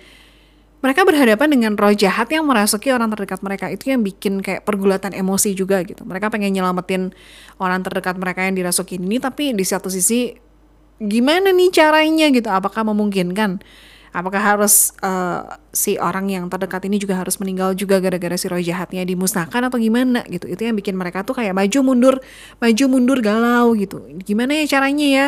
mereka 0.80 1.04
berhadapan 1.04 1.52
dengan 1.52 1.76
roh 1.76 1.92
jahat 1.92 2.32
yang 2.32 2.48
merasuki 2.48 2.96
orang 2.96 3.12
terdekat 3.12 3.44
mereka. 3.44 3.68
Itu 3.68 3.92
yang 3.92 4.08
bikin 4.08 4.40
kayak 4.40 4.64
pergulatan 4.64 5.12
emosi 5.12 5.52
juga 5.52 5.84
gitu. 5.84 6.08
Mereka 6.08 6.32
pengen 6.32 6.56
nyelamatin 6.56 7.12
orang 7.60 7.84
terdekat 7.84 8.16
mereka 8.16 8.48
yang 8.48 8.56
dirasuki 8.56 8.96
ini 8.96 9.20
tapi 9.20 9.52
di 9.52 9.68
satu 9.68 9.92
sisi 9.92 10.32
gimana 11.04 11.52
nih 11.52 11.76
caranya 11.76 12.32
gitu? 12.32 12.48
Apakah 12.48 12.88
memungkinkan 12.88 13.60
apakah 14.16 14.42
harus 14.42 14.94
uh, 15.06 15.46
si 15.70 16.00
orang 16.02 16.30
yang 16.30 16.50
terdekat 16.50 16.86
ini 16.90 16.98
juga 16.98 17.18
harus 17.20 17.38
meninggal 17.38 17.78
juga 17.78 18.02
gara-gara 18.02 18.36
si 18.36 18.50
roh 18.50 18.58
jahatnya 18.58 19.06
dimusnahkan 19.06 19.70
atau 19.70 19.78
gimana 19.78 20.26
gitu 20.30 20.50
itu 20.50 20.62
yang 20.66 20.74
bikin 20.74 20.98
mereka 20.98 21.22
tuh 21.22 21.38
kayak 21.38 21.54
maju 21.54 21.80
mundur 21.86 22.16
maju 22.58 22.84
mundur 22.90 23.20
galau 23.22 23.78
gitu 23.78 24.02
gimana 24.26 24.58
ya 24.58 24.80
caranya 24.80 25.08
ya 25.08 25.26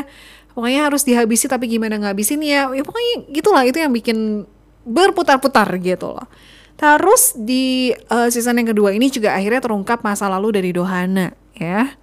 pokoknya 0.57 0.81
harus 0.89 1.01
dihabisi 1.07 1.45
tapi 1.47 1.69
gimana 1.69 2.01
ngabisin 2.01 2.41
ya 2.43 2.67
ya 2.73 2.83
pokoknya 2.83 3.31
gitulah 3.31 3.63
itu 3.63 3.77
yang 3.79 3.93
bikin 3.93 4.49
berputar-putar 4.85 5.69
gitu 5.81 6.17
loh. 6.17 6.27
Terus 6.77 7.37
di 7.37 7.93
uh, 8.09 8.27
season 8.33 8.57
yang 8.57 8.73
kedua 8.73 8.89
ini 8.89 9.13
juga 9.13 9.37
akhirnya 9.37 9.61
terungkap 9.61 10.01
masa 10.01 10.25
lalu 10.25 10.57
dari 10.57 10.71
Dohana 10.73 11.29
ya. 11.53 11.93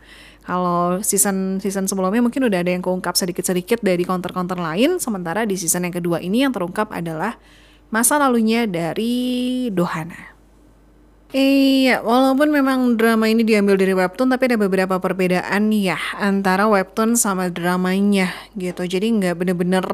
Kalau 0.49 1.05
season 1.05 1.61
season 1.61 1.85
sebelumnya 1.85 2.25
mungkin 2.25 2.41
udah 2.49 2.65
ada 2.65 2.73
yang 2.73 2.81
keungkap 2.81 3.13
sedikit-sedikit 3.13 3.85
dari 3.85 4.01
counter-counter 4.09 4.57
lain, 4.57 4.97
sementara 4.97 5.45
di 5.45 5.61
season 5.61 5.85
yang 5.85 5.93
kedua 5.93 6.25
ini 6.25 6.49
yang 6.49 6.57
terungkap 6.57 6.89
adalah 6.89 7.37
masa 7.93 8.17
lalunya 8.17 8.65
dari 8.65 9.69
Dohana. 9.69 10.41
Iya, 11.29 12.01
walaupun 12.01 12.49
memang 12.49 12.97
drama 12.97 13.29
ini 13.29 13.45
diambil 13.45 13.77
dari 13.77 13.93
webtoon, 13.93 14.33
tapi 14.33 14.49
ada 14.49 14.57
beberapa 14.57 14.97
perbedaan 14.97 15.69
ya 15.77 16.01
antara 16.17 16.65
webtoon 16.65 17.21
sama 17.21 17.53
dramanya 17.53 18.33
gitu. 18.57 18.89
Jadi 18.89 19.21
nggak 19.21 19.37
bener-bener 19.37 19.85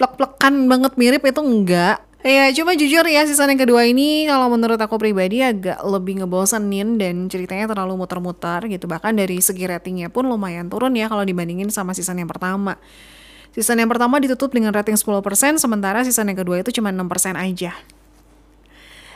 plek-plekan 0.00 0.72
banget 0.72 0.96
mirip 0.96 1.28
itu 1.28 1.40
enggak. 1.44 2.00
Ya 2.22 2.46
cuma 2.54 2.78
jujur 2.78 3.02
ya 3.02 3.26
season 3.26 3.50
yang 3.50 3.66
kedua 3.66 3.82
ini 3.82 4.30
kalau 4.30 4.46
menurut 4.46 4.78
aku 4.78 4.94
pribadi 4.94 5.42
agak 5.42 5.82
lebih 5.82 6.22
ngebosenin 6.22 6.94
dan 6.94 7.26
ceritanya 7.26 7.66
terlalu 7.66 7.98
muter-muter 7.98 8.62
gitu. 8.70 8.86
Bahkan 8.86 9.18
dari 9.18 9.42
segi 9.42 9.66
ratingnya 9.66 10.06
pun 10.06 10.30
lumayan 10.30 10.70
turun 10.70 10.94
ya 10.94 11.10
kalau 11.10 11.26
dibandingin 11.26 11.66
sama 11.74 11.90
season 11.98 12.22
yang 12.22 12.30
pertama. 12.30 12.78
Season 13.50 13.74
yang 13.74 13.90
pertama 13.90 14.22
ditutup 14.22 14.54
dengan 14.54 14.70
rating 14.70 14.94
10%, 14.94 15.58
sementara 15.58 16.06
season 16.06 16.30
yang 16.30 16.38
kedua 16.38 16.62
itu 16.62 16.70
cuma 16.78 16.94
6% 16.94 17.34
aja. 17.34 17.74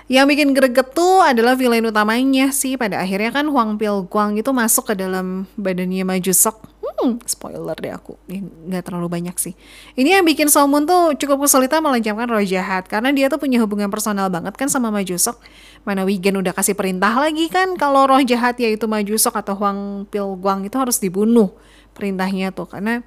Yang 0.07 0.27
bikin 0.27 0.49
greget 0.55 0.91
tuh 0.95 1.23
adalah 1.23 1.55
villain 1.55 1.87
utamanya 1.87 2.51
sih. 2.51 2.75
Pada 2.75 3.03
akhirnya 3.03 3.31
kan 3.31 3.47
Huang 3.47 3.75
Pil 3.75 4.07
Guang 4.07 4.39
itu 4.39 4.51
masuk 4.51 4.91
ke 4.91 4.95
dalam 4.99 5.47
badannya 5.59 6.03
Maju 6.03 6.35
Sok 6.35 6.63
Hmm, 7.07 7.23
spoiler 7.23 7.79
deh 7.79 7.95
aku. 7.95 8.19
Ya, 8.27 8.43
nggak 8.43 8.91
terlalu 8.91 9.07
banyak 9.07 9.39
sih. 9.39 9.55
Ini 9.95 10.19
yang 10.19 10.27
bikin 10.27 10.51
Salmon 10.51 10.91
tuh 10.91 11.15
cukup 11.15 11.47
kesulitan 11.47 11.79
melancarkan 11.79 12.27
roh 12.27 12.43
jahat. 12.43 12.91
Karena 12.91 13.15
dia 13.15 13.31
tuh 13.31 13.39
punya 13.39 13.63
hubungan 13.63 13.87
personal 13.87 14.27
banget 14.27 14.59
kan 14.59 14.67
sama 14.67 14.91
Majusok. 14.91 15.39
Mana 15.87 16.03
Wigen 16.03 16.35
udah 16.43 16.51
kasih 16.51 16.75
perintah 16.75 17.15
lagi 17.15 17.47
kan 17.47 17.79
kalau 17.79 18.11
roh 18.11 18.19
jahat 18.27 18.59
yaitu 18.59 18.91
Majusok 18.91 19.39
atau 19.39 19.55
Huang 19.55 20.11
Pilguang 20.11 20.67
itu 20.67 20.75
harus 20.75 20.99
dibunuh. 20.99 21.55
Perintahnya 21.95 22.51
tuh. 22.51 22.67
Karena 22.67 23.07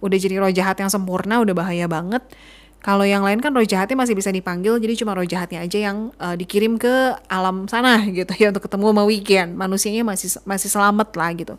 udah 0.00 0.16
jadi 0.16 0.40
roh 0.40 0.48
jahat 0.48 0.80
yang 0.80 0.88
sempurna, 0.88 1.44
udah 1.44 1.52
bahaya 1.52 1.84
banget. 1.84 2.24
Kalau 2.80 3.04
yang 3.04 3.20
lain 3.28 3.44
kan 3.44 3.52
roh 3.52 3.64
jahatnya 3.64 3.96
masih 3.96 4.16
bisa 4.16 4.32
dipanggil, 4.32 4.80
jadi 4.80 5.04
cuma 5.04 5.12
roh 5.12 5.24
jahatnya 5.24 5.60
aja 5.60 5.92
yang 5.92 6.16
uh, 6.16 6.32
dikirim 6.32 6.80
ke 6.80 7.12
alam 7.28 7.68
sana 7.68 8.00
gitu 8.24 8.32
ya 8.40 8.56
untuk 8.56 8.64
ketemu 8.64 8.88
sama 8.88 9.04
Wigen. 9.04 9.52
Manusianya 9.52 10.00
masih 10.00 10.32
masih 10.48 10.72
selamat 10.72 11.12
lah 11.12 11.30
gitu. 11.36 11.54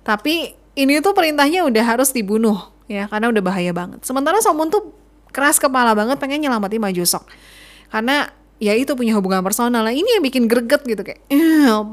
Tapi 0.00 0.56
ini 0.80 1.04
tuh 1.04 1.12
perintahnya 1.12 1.68
udah 1.68 1.84
harus 1.84 2.10
dibunuh 2.16 2.72
ya 2.88 3.04
karena 3.06 3.28
udah 3.28 3.42
bahaya 3.44 3.72
banget. 3.76 4.00
Sementara 4.02 4.40
Somon 4.40 4.72
tuh 4.72 4.96
keras 5.30 5.60
kepala 5.60 5.92
banget 5.92 6.16
pengen 6.16 6.40
nyelamatin 6.40 6.80
Majusok. 6.80 7.22
Karena 7.92 8.32
ya 8.56 8.72
itu 8.74 8.92
punya 8.96 9.14
hubungan 9.14 9.44
personal 9.44 9.84
lah. 9.84 9.94
Ini 9.94 10.18
yang 10.18 10.24
bikin 10.24 10.48
greget 10.48 10.82
gitu 10.88 11.02
kayak 11.04 11.20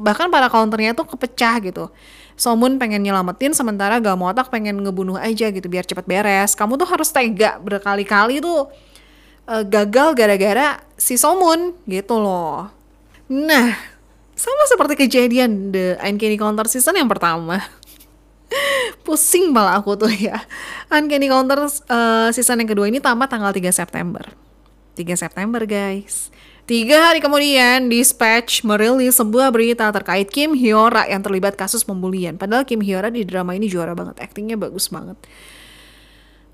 bahkan 0.05 0.31
para 0.31 0.47
counternya 0.47 0.95
tuh 0.95 1.05
kepecah 1.05 1.59
gitu. 1.61 1.91
Somun 2.37 2.77
pengen 2.77 3.01
nyelamatin 3.01 3.57
sementara 3.57 3.97
gak 3.97 4.13
mau 4.13 4.29
otak 4.29 4.53
pengen 4.53 4.77
ngebunuh 4.85 5.17
aja 5.17 5.49
gitu 5.49 5.67
biar 5.67 5.83
cepet 5.83 6.05
beres. 6.05 6.53
Kamu 6.53 6.77
tuh 6.77 6.85
harus 6.85 7.09
tega 7.09 7.57
berkali-kali 7.57 8.39
tuh 8.39 8.69
uh, 9.49 9.63
gagal 9.65 10.13
gara-gara 10.13 10.81
si 10.97 11.17
Somun 11.17 11.73
gitu 11.89 12.21
loh. 12.21 12.69
Nah, 13.27 13.73
sama 14.37 14.63
seperti 14.69 14.93
kejadian 14.95 15.73
The 15.73 15.97
Uncanny 15.97 16.37
Counter 16.37 16.69
Season 16.69 16.93
yang 16.93 17.09
pertama 17.09 17.57
pusing 19.05 19.51
malah 19.51 19.79
aku 19.79 19.95
tuh 19.99 20.11
ya 20.11 20.43
Uncanny 20.87 21.27
Counter 21.27 21.67
uh, 21.67 22.29
season 22.31 22.63
yang 22.63 22.69
kedua 22.69 22.87
ini 22.87 23.03
tamat 23.03 23.27
tanggal 23.31 23.51
3 23.51 23.63
September 23.71 24.23
3 24.95 25.03
September 25.13 25.61
guys 25.67 26.31
Tiga 26.67 26.99
hari 26.99 27.23
kemudian, 27.23 27.87
Dispatch 27.87 28.67
merilis 28.67 29.15
sebuah 29.15 29.55
berita 29.55 29.87
terkait 29.87 30.27
Kim 30.27 30.51
Hyora 30.51 31.07
yang 31.07 31.23
terlibat 31.23 31.55
kasus 31.55 31.87
pembulian. 31.87 32.35
Padahal 32.35 32.67
Kim 32.67 32.83
Hyora 32.83 33.07
di 33.07 33.23
drama 33.23 33.55
ini 33.55 33.71
juara 33.71 33.95
banget, 33.95 34.19
aktingnya 34.19 34.59
bagus 34.59 34.91
banget. 34.91 35.15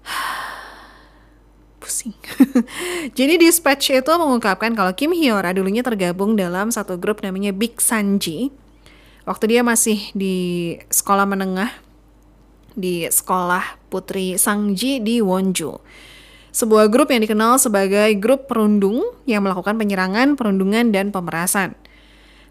Pusing. 1.81 2.13
Jadi 3.17 3.41
Dispatch 3.41 3.89
itu 3.89 4.13
mengungkapkan 4.13 4.77
kalau 4.77 4.93
Kim 4.93 5.17
Hyora 5.17 5.49
dulunya 5.49 5.81
tergabung 5.81 6.37
dalam 6.37 6.69
satu 6.69 6.93
grup 7.01 7.25
namanya 7.25 7.49
Big 7.49 7.81
Sanji. 7.81 8.53
Waktu 9.23 9.55
dia 9.55 9.61
masih 9.63 10.11
di 10.11 10.35
sekolah 10.91 11.23
menengah 11.23 11.71
di 12.75 13.07
sekolah 13.07 13.79
Putri 13.87 14.35
Sangji 14.35 14.99
di 14.99 15.23
Wonju. 15.23 15.79
Sebuah 16.53 16.91
grup 16.91 17.09
yang 17.09 17.23
dikenal 17.23 17.57
sebagai 17.57 18.13
grup 18.19 18.51
perundung 18.51 19.01
yang 19.25 19.41
melakukan 19.41 19.79
penyerangan, 19.79 20.35
perundungan, 20.37 20.91
dan 20.93 21.09
pemerasan. 21.09 21.73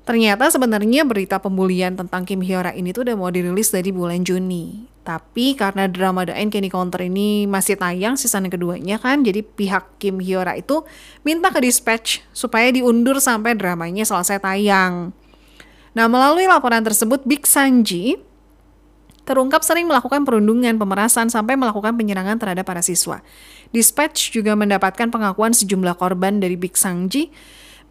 Ternyata 0.03 0.51
sebenarnya 0.51 1.07
berita 1.07 1.39
pembulian 1.39 1.95
tentang 1.95 2.27
Kim 2.27 2.43
Hyora 2.43 2.75
ini 2.75 2.91
tuh 2.91 3.07
udah 3.07 3.15
mau 3.15 3.31
dirilis 3.31 3.71
dari 3.71 3.95
bulan 3.95 4.27
Juni. 4.27 4.91
Tapi 5.07 5.55
karena 5.55 5.87
drama 5.87 6.27
The 6.27 6.35
Uncanny 6.35 6.67
Counter 6.67 7.07
ini 7.07 7.47
masih 7.47 7.79
tayang 7.79 8.19
season 8.19 8.51
keduanya 8.51 8.99
kan, 8.99 9.23
jadi 9.23 9.47
pihak 9.47 10.03
Kim 10.03 10.19
Hyora 10.19 10.59
itu 10.59 10.83
minta 11.23 11.55
ke 11.55 11.63
dispatch 11.63 12.27
supaya 12.35 12.75
diundur 12.75 13.23
sampai 13.23 13.55
dramanya 13.55 14.03
selesai 14.03 14.43
tayang. 14.43 15.15
Nah, 15.93 16.09
melalui 16.09 16.49
laporan 16.49 16.81
tersebut, 16.81 17.21
Big 17.29 17.45
Sanji 17.45 18.17
terungkap 19.23 19.63
sering 19.63 19.87
melakukan 19.87 20.27
perundungan, 20.27 20.75
pemerasan, 20.81 21.31
sampai 21.31 21.55
melakukan 21.55 21.95
penyerangan 21.95 22.43
terhadap 22.43 22.67
para 22.67 22.83
siswa. 22.83 23.23
Dispatch 23.71 24.35
juga 24.35 24.59
mendapatkan 24.59 25.09
pengakuan 25.09 25.55
sejumlah 25.55 25.95
korban 25.95 26.43
dari 26.43 26.59
Big 26.59 26.75
Sangji. 26.75 27.31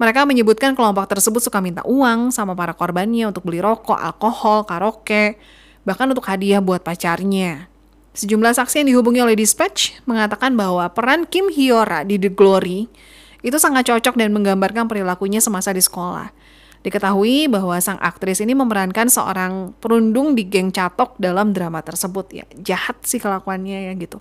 Mereka 0.02 0.26
menyebutkan 0.26 0.74
kelompok 0.74 1.08
tersebut 1.08 1.40
suka 1.46 1.62
minta 1.62 1.86
uang 1.86 2.34
sama 2.34 2.58
para 2.58 2.74
korbannya 2.74 3.30
untuk 3.30 3.46
beli 3.46 3.62
rokok, 3.62 3.96
alkohol, 3.96 4.66
karaoke, 4.66 5.38
bahkan 5.86 6.10
untuk 6.10 6.26
hadiah 6.26 6.60
buat 6.60 6.82
pacarnya. 6.82 7.70
Sejumlah 8.12 8.52
saksi 8.58 8.84
yang 8.84 8.88
dihubungi 8.92 9.24
oleh 9.24 9.40
Dispatch 9.40 10.04
mengatakan 10.04 10.52
bahwa 10.58 10.84
peran 10.92 11.24
Kim 11.30 11.48
Hyora 11.48 12.04
di 12.04 12.20
The 12.20 12.28
Glory 12.28 12.92
itu 13.40 13.56
sangat 13.56 13.88
cocok 13.88 14.20
dan 14.20 14.36
menggambarkan 14.36 14.92
perilakunya 14.92 15.40
semasa 15.40 15.72
di 15.72 15.80
sekolah. 15.80 16.34
Diketahui 16.82 17.46
bahwa 17.46 17.78
sang 17.78 18.02
aktris 18.02 18.42
ini 18.42 18.58
memerankan 18.58 19.06
seorang 19.06 19.78
perundung 19.78 20.34
di 20.34 20.50
geng 20.50 20.74
catok 20.74 21.14
dalam 21.22 21.54
drama 21.54 21.86
tersebut 21.86 22.26
ya. 22.34 22.46
Jahat 22.58 23.06
sih 23.06 23.22
kelakuannya 23.22 23.90
ya 23.90 23.94
gitu. 23.94 24.18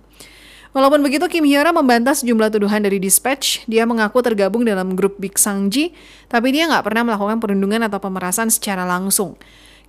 Walaupun 0.71 1.03
begitu, 1.03 1.27
Kim 1.27 1.43
Hyora 1.43 1.75
membantah 1.75 2.15
sejumlah 2.15 2.47
tuduhan 2.47 2.79
dari 2.79 2.95
Dispatch. 2.95 3.67
Dia 3.67 3.83
mengaku 3.83 4.23
tergabung 4.23 4.63
dalam 4.63 4.95
grup 4.95 5.19
Big 5.19 5.35
Sangji, 5.35 5.91
tapi 6.31 6.55
dia 6.55 6.63
nggak 6.71 6.87
pernah 6.87 7.11
melakukan 7.11 7.43
perundungan 7.43 7.83
atau 7.83 7.99
pemerasan 7.99 8.47
secara 8.47 8.87
langsung. 8.87 9.35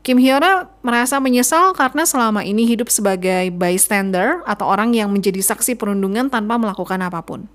Kim 0.02 0.18
Hyora 0.18 0.66
merasa 0.82 1.22
menyesal 1.22 1.78
karena 1.78 2.02
selama 2.02 2.42
ini 2.42 2.66
hidup 2.66 2.90
sebagai 2.90 3.54
bystander 3.54 4.42
atau 4.42 4.66
orang 4.66 4.90
yang 4.90 5.14
menjadi 5.14 5.38
saksi 5.38 5.78
perundungan 5.78 6.26
tanpa 6.26 6.58
melakukan 6.58 6.98
apa 6.98 7.22
pun. 7.22 7.46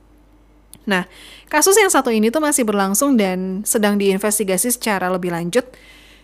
Nah, 0.88 1.04
kasus 1.52 1.76
yang 1.76 1.92
satu 1.92 2.10
ini 2.10 2.32
tuh 2.32 2.40
masih 2.40 2.64
berlangsung 2.64 3.20
dan 3.20 3.62
sedang 3.68 4.00
diinvestigasi 4.00 4.72
secara 4.72 5.12
lebih 5.12 5.36
lanjut. 5.36 5.68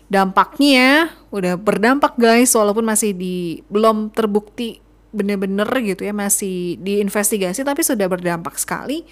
Dampaknya 0.08 1.12
udah 1.28 1.60
berdampak 1.60 2.16
guys, 2.16 2.56
walaupun 2.56 2.88
masih 2.88 3.12
di 3.12 3.60
belum 3.68 4.10
terbukti 4.10 4.80
bener-bener 5.14 5.68
gitu 5.86 6.02
ya 6.02 6.10
masih 6.10 6.74
diinvestigasi 6.82 7.62
tapi 7.62 7.86
sudah 7.86 8.10
berdampak 8.10 8.58
sekali. 8.58 9.06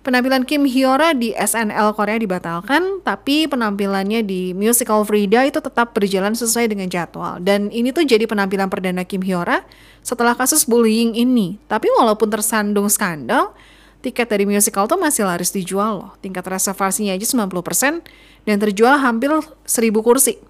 Penampilan 0.00 0.48
Kim 0.48 0.64
Hyora 0.64 1.12
di 1.12 1.36
SNL 1.36 1.92
Korea 1.92 2.16
dibatalkan, 2.16 3.04
tapi 3.04 3.44
penampilannya 3.44 4.24
di 4.24 4.56
musical 4.56 5.04
Frida 5.04 5.44
itu 5.44 5.60
tetap 5.60 5.92
berjalan 5.92 6.32
sesuai 6.32 6.72
dengan 6.72 6.88
jadwal. 6.88 7.36
Dan 7.36 7.68
ini 7.68 7.92
tuh 7.92 8.08
jadi 8.08 8.24
penampilan 8.24 8.72
perdana 8.72 9.04
Kim 9.04 9.20
Hyora 9.20 9.60
setelah 10.00 10.32
kasus 10.32 10.64
bullying 10.64 11.12
ini. 11.20 11.60
Tapi 11.68 11.92
walaupun 12.00 12.32
tersandung 12.32 12.88
skandal, 12.88 13.52
tiket 14.00 14.28
dari 14.28 14.48
musical 14.48 14.88
tuh 14.88 14.96
masih 14.96 15.28
laris 15.28 15.52
dijual 15.52 16.00
loh. 16.00 16.10
Tingkat 16.24 16.44
reservasinya 16.48 17.12
aja 17.12 17.24
90% 17.24 18.02
dan 18.48 18.56
terjual 18.56 18.96
hampir 19.00 19.30
1000 19.30 20.00
kursi. 20.00 20.40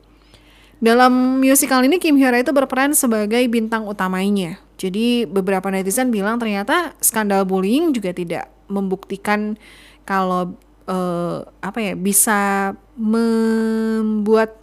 Dalam 0.80 1.44
musical 1.44 1.84
ini 1.84 2.00
Kim 2.00 2.16
Hyora 2.16 2.40
itu 2.40 2.56
berperan 2.56 2.96
sebagai 2.96 3.44
bintang 3.52 3.84
utamanya. 3.84 4.56
Jadi 4.80 5.28
beberapa 5.28 5.68
netizen 5.68 6.08
bilang 6.08 6.40
ternyata 6.40 6.96
skandal 7.04 7.44
bullying 7.44 7.92
juga 7.92 8.16
tidak 8.16 8.48
membuktikan 8.64 9.60
kalau 10.08 10.56
uh, 10.88 11.44
apa 11.60 11.78
ya 11.84 11.92
bisa 11.92 12.72
membuat 12.96 14.56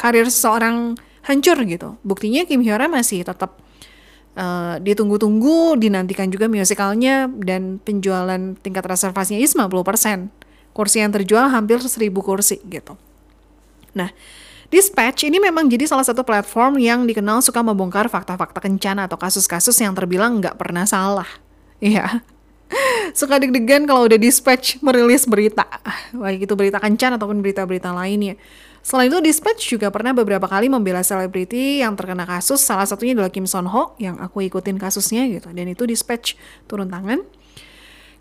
karir 0.00 0.24
seseorang 0.32 0.96
hancur 1.28 1.60
gitu. 1.68 2.00
Buktinya 2.00 2.48
Kim 2.48 2.64
Hyora 2.64 2.88
masih 2.88 3.20
tetap 3.20 3.59
uh, 4.40 4.80
ditunggu-tunggu, 4.80 5.76
dinantikan 5.76 6.32
juga 6.32 6.48
musikalnya 6.48 7.28
dan 7.28 7.76
penjualan 7.84 8.56
tingkat 8.64 8.84
reservasinya 8.88 9.38
is 9.38 9.52
50%. 9.52 10.32
Kursi 10.72 11.04
yang 11.04 11.12
terjual 11.12 11.52
hampir 11.52 11.76
1000 11.76 12.08
kursi 12.24 12.56
gitu. 12.64 12.96
Nah, 13.92 14.08
Dispatch 14.70 15.26
ini 15.26 15.42
memang 15.42 15.66
jadi 15.66 15.82
salah 15.82 16.06
satu 16.06 16.22
platform 16.22 16.78
yang 16.78 17.02
dikenal 17.02 17.42
suka 17.42 17.58
membongkar 17.58 18.06
fakta-fakta 18.06 18.62
kencana 18.62 19.10
atau 19.10 19.18
kasus-kasus 19.18 19.74
yang 19.82 19.92
terbilang 19.92 20.38
nggak 20.40 20.56
pernah 20.56 20.86
salah. 20.88 21.28
Iya. 21.80 22.20
Suka 23.16 23.40
deg-degan 23.40 23.88
kalau 23.88 24.04
udah 24.04 24.20
Dispatch 24.20 24.84
merilis 24.84 25.24
berita, 25.24 25.64
baik 26.12 26.44
itu 26.44 26.52
berita 26.52 26.76
kencan 26.76 27.16
ataupun 27.16 27.40
berita-berita 27.40 27.88
lainnya. 27.88 28.36
Selain 28.80 29.12
itu, 29.12 29.20
Dispatch 29.20 29.76
juga 29.76 29.92
pernah 29.92 30.16
beberapa 30.16 30.48
kali 30.48 30.72
membela 30.72 31.04
selebriti 31.04 31.84
yang 31.84 31.92
terkena 32.00 32.24
kasus, 32.24 32.64
salah 32.64 32.88
satunya 32.88 33.12
adalah 33.12 33.28
Kim 33.28 33.44
Son 33.44 33.68
Ho, 33.68 33.92
yang 34.00 34.16
aku 34.16 34.40
ikutin 34.48 34.80
kasusnya 34.80 35.28
gitu. 35.28 35.52
Dan 35.52 35.68
itu 35.68 35.84
Dispatch 35.84 36.34
turun 36.64 36.88
tangan. 36.88 37.20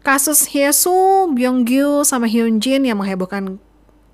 Kasus 0.04 0.48
Hyesu, 0.52 1.32
Byung-gyu, 1.32 2.04
sama 2.04 2.28
Hyun 2.28 2.60
Jin 2.60 2.88
yang 2.88 3.00
menghebohkan 3.00 3.60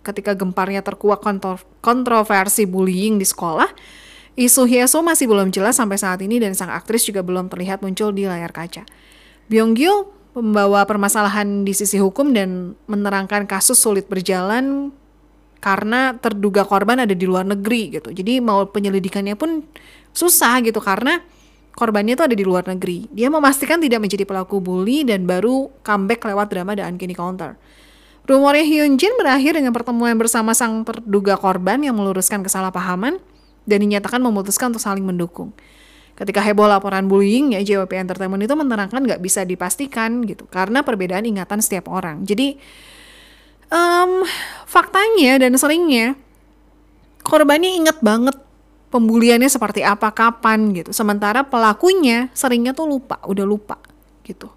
ketika 0.06 0.38
gemparnya 0.38 0.86
terkuak 0.86 1.22
kontro 1.22 1.58
kontroversi 1.82 2.70
bullying 2.70 3.18
di 3.18 3.26
sekolah, 3.26 3.70
isu 4.38 4.70
Hyeso 4.70 5.02
masih 5.02 5.26
belum 5.26 5.50
jelas 5.50 5.82
sampai 5.82 5.98
saat 5.98 6.22
ini 6.22 6.38
dan 6.38 6.54
sang 6.54 6.70
aktris 6.70 7.10
juga 7.10 7.26
belum 7.26 7.50
terlihat 7.50 7.82
muncul 7.82 8.14
di 8.14 8.30
layar 8.30 8.54
kaca. 8.54 8.86
Byung-gyu 9.50 10.14
membawa 10.38 10.86
permasalahan 10.86 11.66
di 11.66 11.74
sisi 11.74 11.98
hukum 11.98 12.34
dan 12.34 12.74
menerangkan 12.86 13.50
kasus 13.50 13.78
sulit 13.78 14.06
berjalan 14.10 14.94
karena 15.66 16.14
terduga 16.22 16.62
korban 16.62 17.02
ada 17.02 17.18
di 17.18 17.26
luar 17.26 17.42
negeri 17.42 17.98
gitu. 17.98 18.14
Jadi 18.14 18.38
mau 18.38 18.70
penyelidikannya 18.70 19.34
pun 19.34 19.66
susah 20.14 20.62
gitu 20.62 20.78
karena 20.78 21.26
korbannya 21.74 22.14
itu 22.14 22.22
ada 22.22 22.38
di 22.38 22.46
luar 22.46 22.70
negeri. 22.70 23.10
Dia 23.10 23.34
memastikan 23.34 23.82
tidak 23.82 24.06
menjadi 24.06 24.30
pelaku 24.30 24.62
bully 24.62 25.02
dan 25.02 25.26
baru 25.26 25.74
comeback 25.82 26.22
lewat 26.22 26.54
drama 26.54 26.78
The 26.78 26.86
Uncanny 26.86 27.18
Counter. 27.18 27.58
Rumornya 28.30 28.62
Hyun 28.62 29.02
Jin 29.02 29.18
berakhir 29.18 29.58
dengan 29.58 29.74
pertemuan 29.74 30.14
bersama 30.22 30.54
sang 30.54 30.86
terduga 30.86 31.34
korban 31.34 31.82
yang 31.82 31.98
meluruskan 31.98 32.46
kesalahpahaman 32.46 33.18
dan 33.66 33.78
dinyatakan 33.82 34.22
memutuskan 34.22 34.70
untuk 34.70 34.86
saling 34.86 35.06
mendukung. 35.06 35.50
Ketika 36.14 36.46
heboh 36.46 36.70
laporan 36.70 37.10
bullying, 37.10 37.58
ya 37.58 37.62
JWP 37.66 38.06
Entertainment 38.06 38.46
itu 38.46 38.54
menerangkan 38.54 39.02
nggak 39.02 39.22
bisa 39.22 39.42
dipastikan 39.44 40.22
gitu 40.30 40.46
karena 40.46 40.86
perbedaan 40.86 41.26
ingatan 41.26 41.58
setiap 41.58 41.90
orang. 41.90 42.22
Jadi 42.24 42.62
um, 43.76 44.24
faktanya 44.64 45.44
dan 45.44 45.52
seringnya 45.60 46.16
korbannya 47.28 47.76
inget 47.76 48.00
banget 48.00 48.38
pembuliannya 48.94 49.52
seperti 49.52 49.84
apa 49.84 50.16
kapan 50.16 50.72
gitu. 50.72 50.96
Sementara 50.96 51.44
pelakunya 51.44 52.32
seringnya 52.32 52.72
tuh 52.72 52.88
lupa, 52.88 53.20
udah 53.28 53.44
lupa 53.44 53.76
gitu. 54.24 54.48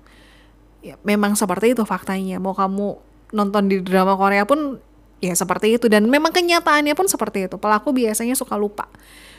Ya 0.79 0.95
memang 1.03 1.35
seperti 1.35 1.75
itu 1.75 1.83
faktanya. 1.83 2.39
Mau 2.39 2.55
kamu 2.55 3.03
nonton 3.35 3.67
di 3.67 3.83
drama 3.83 4.15
Korea 4.15 4.47
pun 4.47 4.79
ya 5.19 5.35
seperti 5.35 5.75
itu 5.75 5.91
dan 5.91 6.07
memang 6.07 6.31
kenyataannya 6.31 6.95
pun 6.95 7.11
seperti 7.11 7.51
itu. 7.51 7.59
Pelaku 7.59 7.91
biasanya 7.91 8.39
suka 8.39 8.55
lupa. 8.55 8.87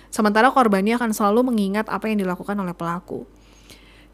Sementara 0.10 0.50
korbannya 0.50 0.98
akan 0.98 1.14
selalu 1.14 1.54
mengingat 1.54 1.88
apa 1.88 2.10
yang 2.10 2.20
dilakukan 2.20 2.58
oleh 2.58 2.74
pelaku. 2.74 3.24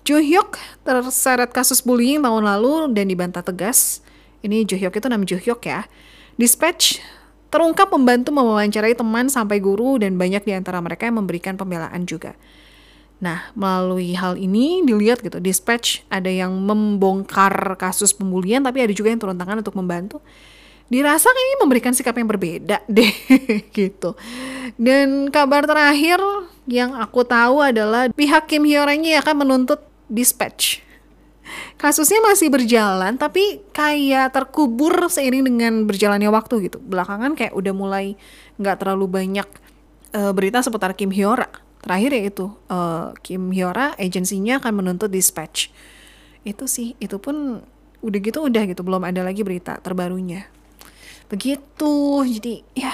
Jo 0.05 0.21
Hyuk 0.21 0.59
terseret 0.85 1.49
kasus 1.49 1.81
bullying 1.81 2.21
tahun 2.21 2.45
lalu 2.45 2.93
dan 2.93 3.09
dibantah 3.09 3.41
tegas. 3.41 4.05
Ini 4.45 4.69
Jo 4.69 4.77
Hyuk 4.77 4.93
itu 4.93 5.07
nama 5.09 5.25
Jo 5.25 5.41
Hyuk 5.41 5.65
ya. 5.65 5.89
Dispatch 6.37 7.01
terungkap 7.49 7.89
membantu 7.89 8.29
mewawancarai 8.29 8.93
teman 8.93 9.25
sampai 9.25 9.57
guru 9.57 9.97
dan 9.97 10.21
banyak 10.21 10.45
di 10.45 10.53
antara 10.53 10.77
mereka 10.85 11.09
yang 11.09 11.17
memberikan 11.17 11.57
pembelaan 11.57 12.05
juga. 12.05 12.37
Nah, 13.23 13.49
melalui 13.55 14.11
hal 14.13 14.35
ini 14.35 14.83
dilihat 14.83 15.23
gitu, 15.23 15.39
dispatch 15.39 16.03
ada 16.11 16.27
yang 16.27 16.51
membongkar 16.51 17.79
kasus 17.79 18.11
pembulian, 18.11 18.61
tapi 18.61 18.83
ada 18.83 18.91
juga 18.91 19.09
yang 19.09 19.17
turun 19.23 19.39
tangan 19.39 19.63
untuk 19.63 19.73
membantu. 19.73 20.19
Dirasa 20.85 21.33
ini 21.33 21.57
memberikan 21.57 21.95
sikap 21.95 22.13
yang 22.13 22.29
berbeda 22.29 22.85
deh, 22.91 23.13
gitu. 23.73 24.13
Dan 24.77 25.33
kabar 25.33 25.65
terakhir 25.65 26.21
yang 26.69 26.93
aku 26.93 27.25
tahu 27.25 27.63
adalah 27.63 28.11
pihak 28.13 28.45
Kim 28.45 28.67
Hyo-rangnya 28.67 29.23
akan 29.23 29.47
menuntut 29.47 29.81
dispatch. 30.11 30.84
Kasusnya 31.75 32.23
masih 32.23 32.47
berjalan, 32.47 33.19
tapi 33.19 33.59
kayak 33.75 34.31
terkubur 34.31 34.95
seiring 35.11 35.43
dengan 35.43 35.83
berjalannya 35.83 36.31
waktu 36.31 36.71
gitu. 36.71 36.79
Belakangan 36.79 37.35
kayak 37.35 37.51
udah 37.51 37.73
mulai 37.75 38.15
nggak 38.55 38.79
terlalu 38.79 39.11
banyak 39.11 39.47
uh, 40.15 40.31
berita 40.31 40.63
seputar 40.63 40.95
Kim 40.95 41.11
Hyora. 41.11 41.51
Terakhir 41.83 42.11
ya 42.15 42.23
itu 42.31 42.45
uh, 42.71 43.11
Kim 43.21 43.51
Hyora 43.51 43.93
agensinya 43.99 44.63
akan 44.63 44.71
menuntut 44.81 45.11
dispatch. 45.11 45.69
Itu 46.47 46.65
sih 46.65 46.95
itu 47.03 47.19
pun 47.19 47.59
udah 47.99 48.19
gitu 48.23 48.45
udah 48.47 48.63
gitu 48.71 48.81
belum 48.81 49.03
ada 49.03 49.21
lagi 49.21 49.43
berita 49.43 49.75
terbarunya. 49.83 50.47
Begitu 51.27 52.23
jadi 52.39 52.63
ya 52.71 52.93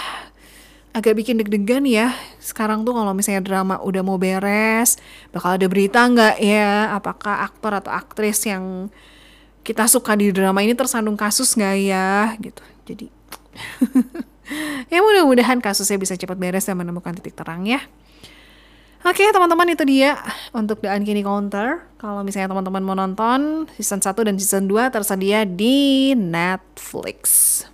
agak 0.91 1.15
bikin 1.15 1.39
deg-degan 1.39 1.83
ya. 1.87 2.11
Sekarang 2.39 2.83
tuh 2.83 2.95
kalau 2.95 3.15
misalnya 3.15 3.43
drama 3.43 3.79
udah 3.79 4.03
mau 4.03 4.19
beres 4.19 4.99
bakal 5.31 5.55
ada 5.55 5.67
berita 5.67 6.03
nggak 6.03 6.37
ya? 6.39 6.91
Apakah 6.95 7.47
aktor 7.47 7.75
atau 7.75 7.91
aktris 7.91 8.43
yang 8.47 8.91
kita 9.63 9.87
suka 9.87 10.17
di 10.17 10.33
drama 10.33 10.59
ini 10.63 10.75
tersandung 10.75 11.15
kasus 11.15 11.55
nggak 11.55 11.75
ya? 11.79 12.35
Gitu. 12.39 12.63
Jadi 12.87 13.05
ya 14.91 14.99
mudah-mudahan 14.99 15.63
kasusnya 15.63 15.97
bisa 15.99 16.15
cepat 16.19 16.35
beres 16.35 16.67
dan 16.67 16.75
menemukan 16.75 17.15
titik 17.15 17.35
terang 17.35 17.63
ya. 17.63 17.79
Oke 19.01 19.25
okay, 19.25 19.33
teman-teman 19.33 19.65
itu 19.73 19.81
dia 19.81 20.13
untuk 20.53 20.77
The 20.77 20.93
Uncanny 20.93 21.25
Counter. 21.25 21.81
Kalau 21.97 22.21
misalnya 22.21 22.53
teman-teman 22.53 22.85
mau 22.85 22.93
nonton 22.93 23.65
season 23.73 23.97
1 23.97 24.13
dan 24.29 24.37
season 24.37 24.69
2 24.69 24.93
tersedia 24.93 25.41
di 25.41 26.13
Netflix. 26.13 27.65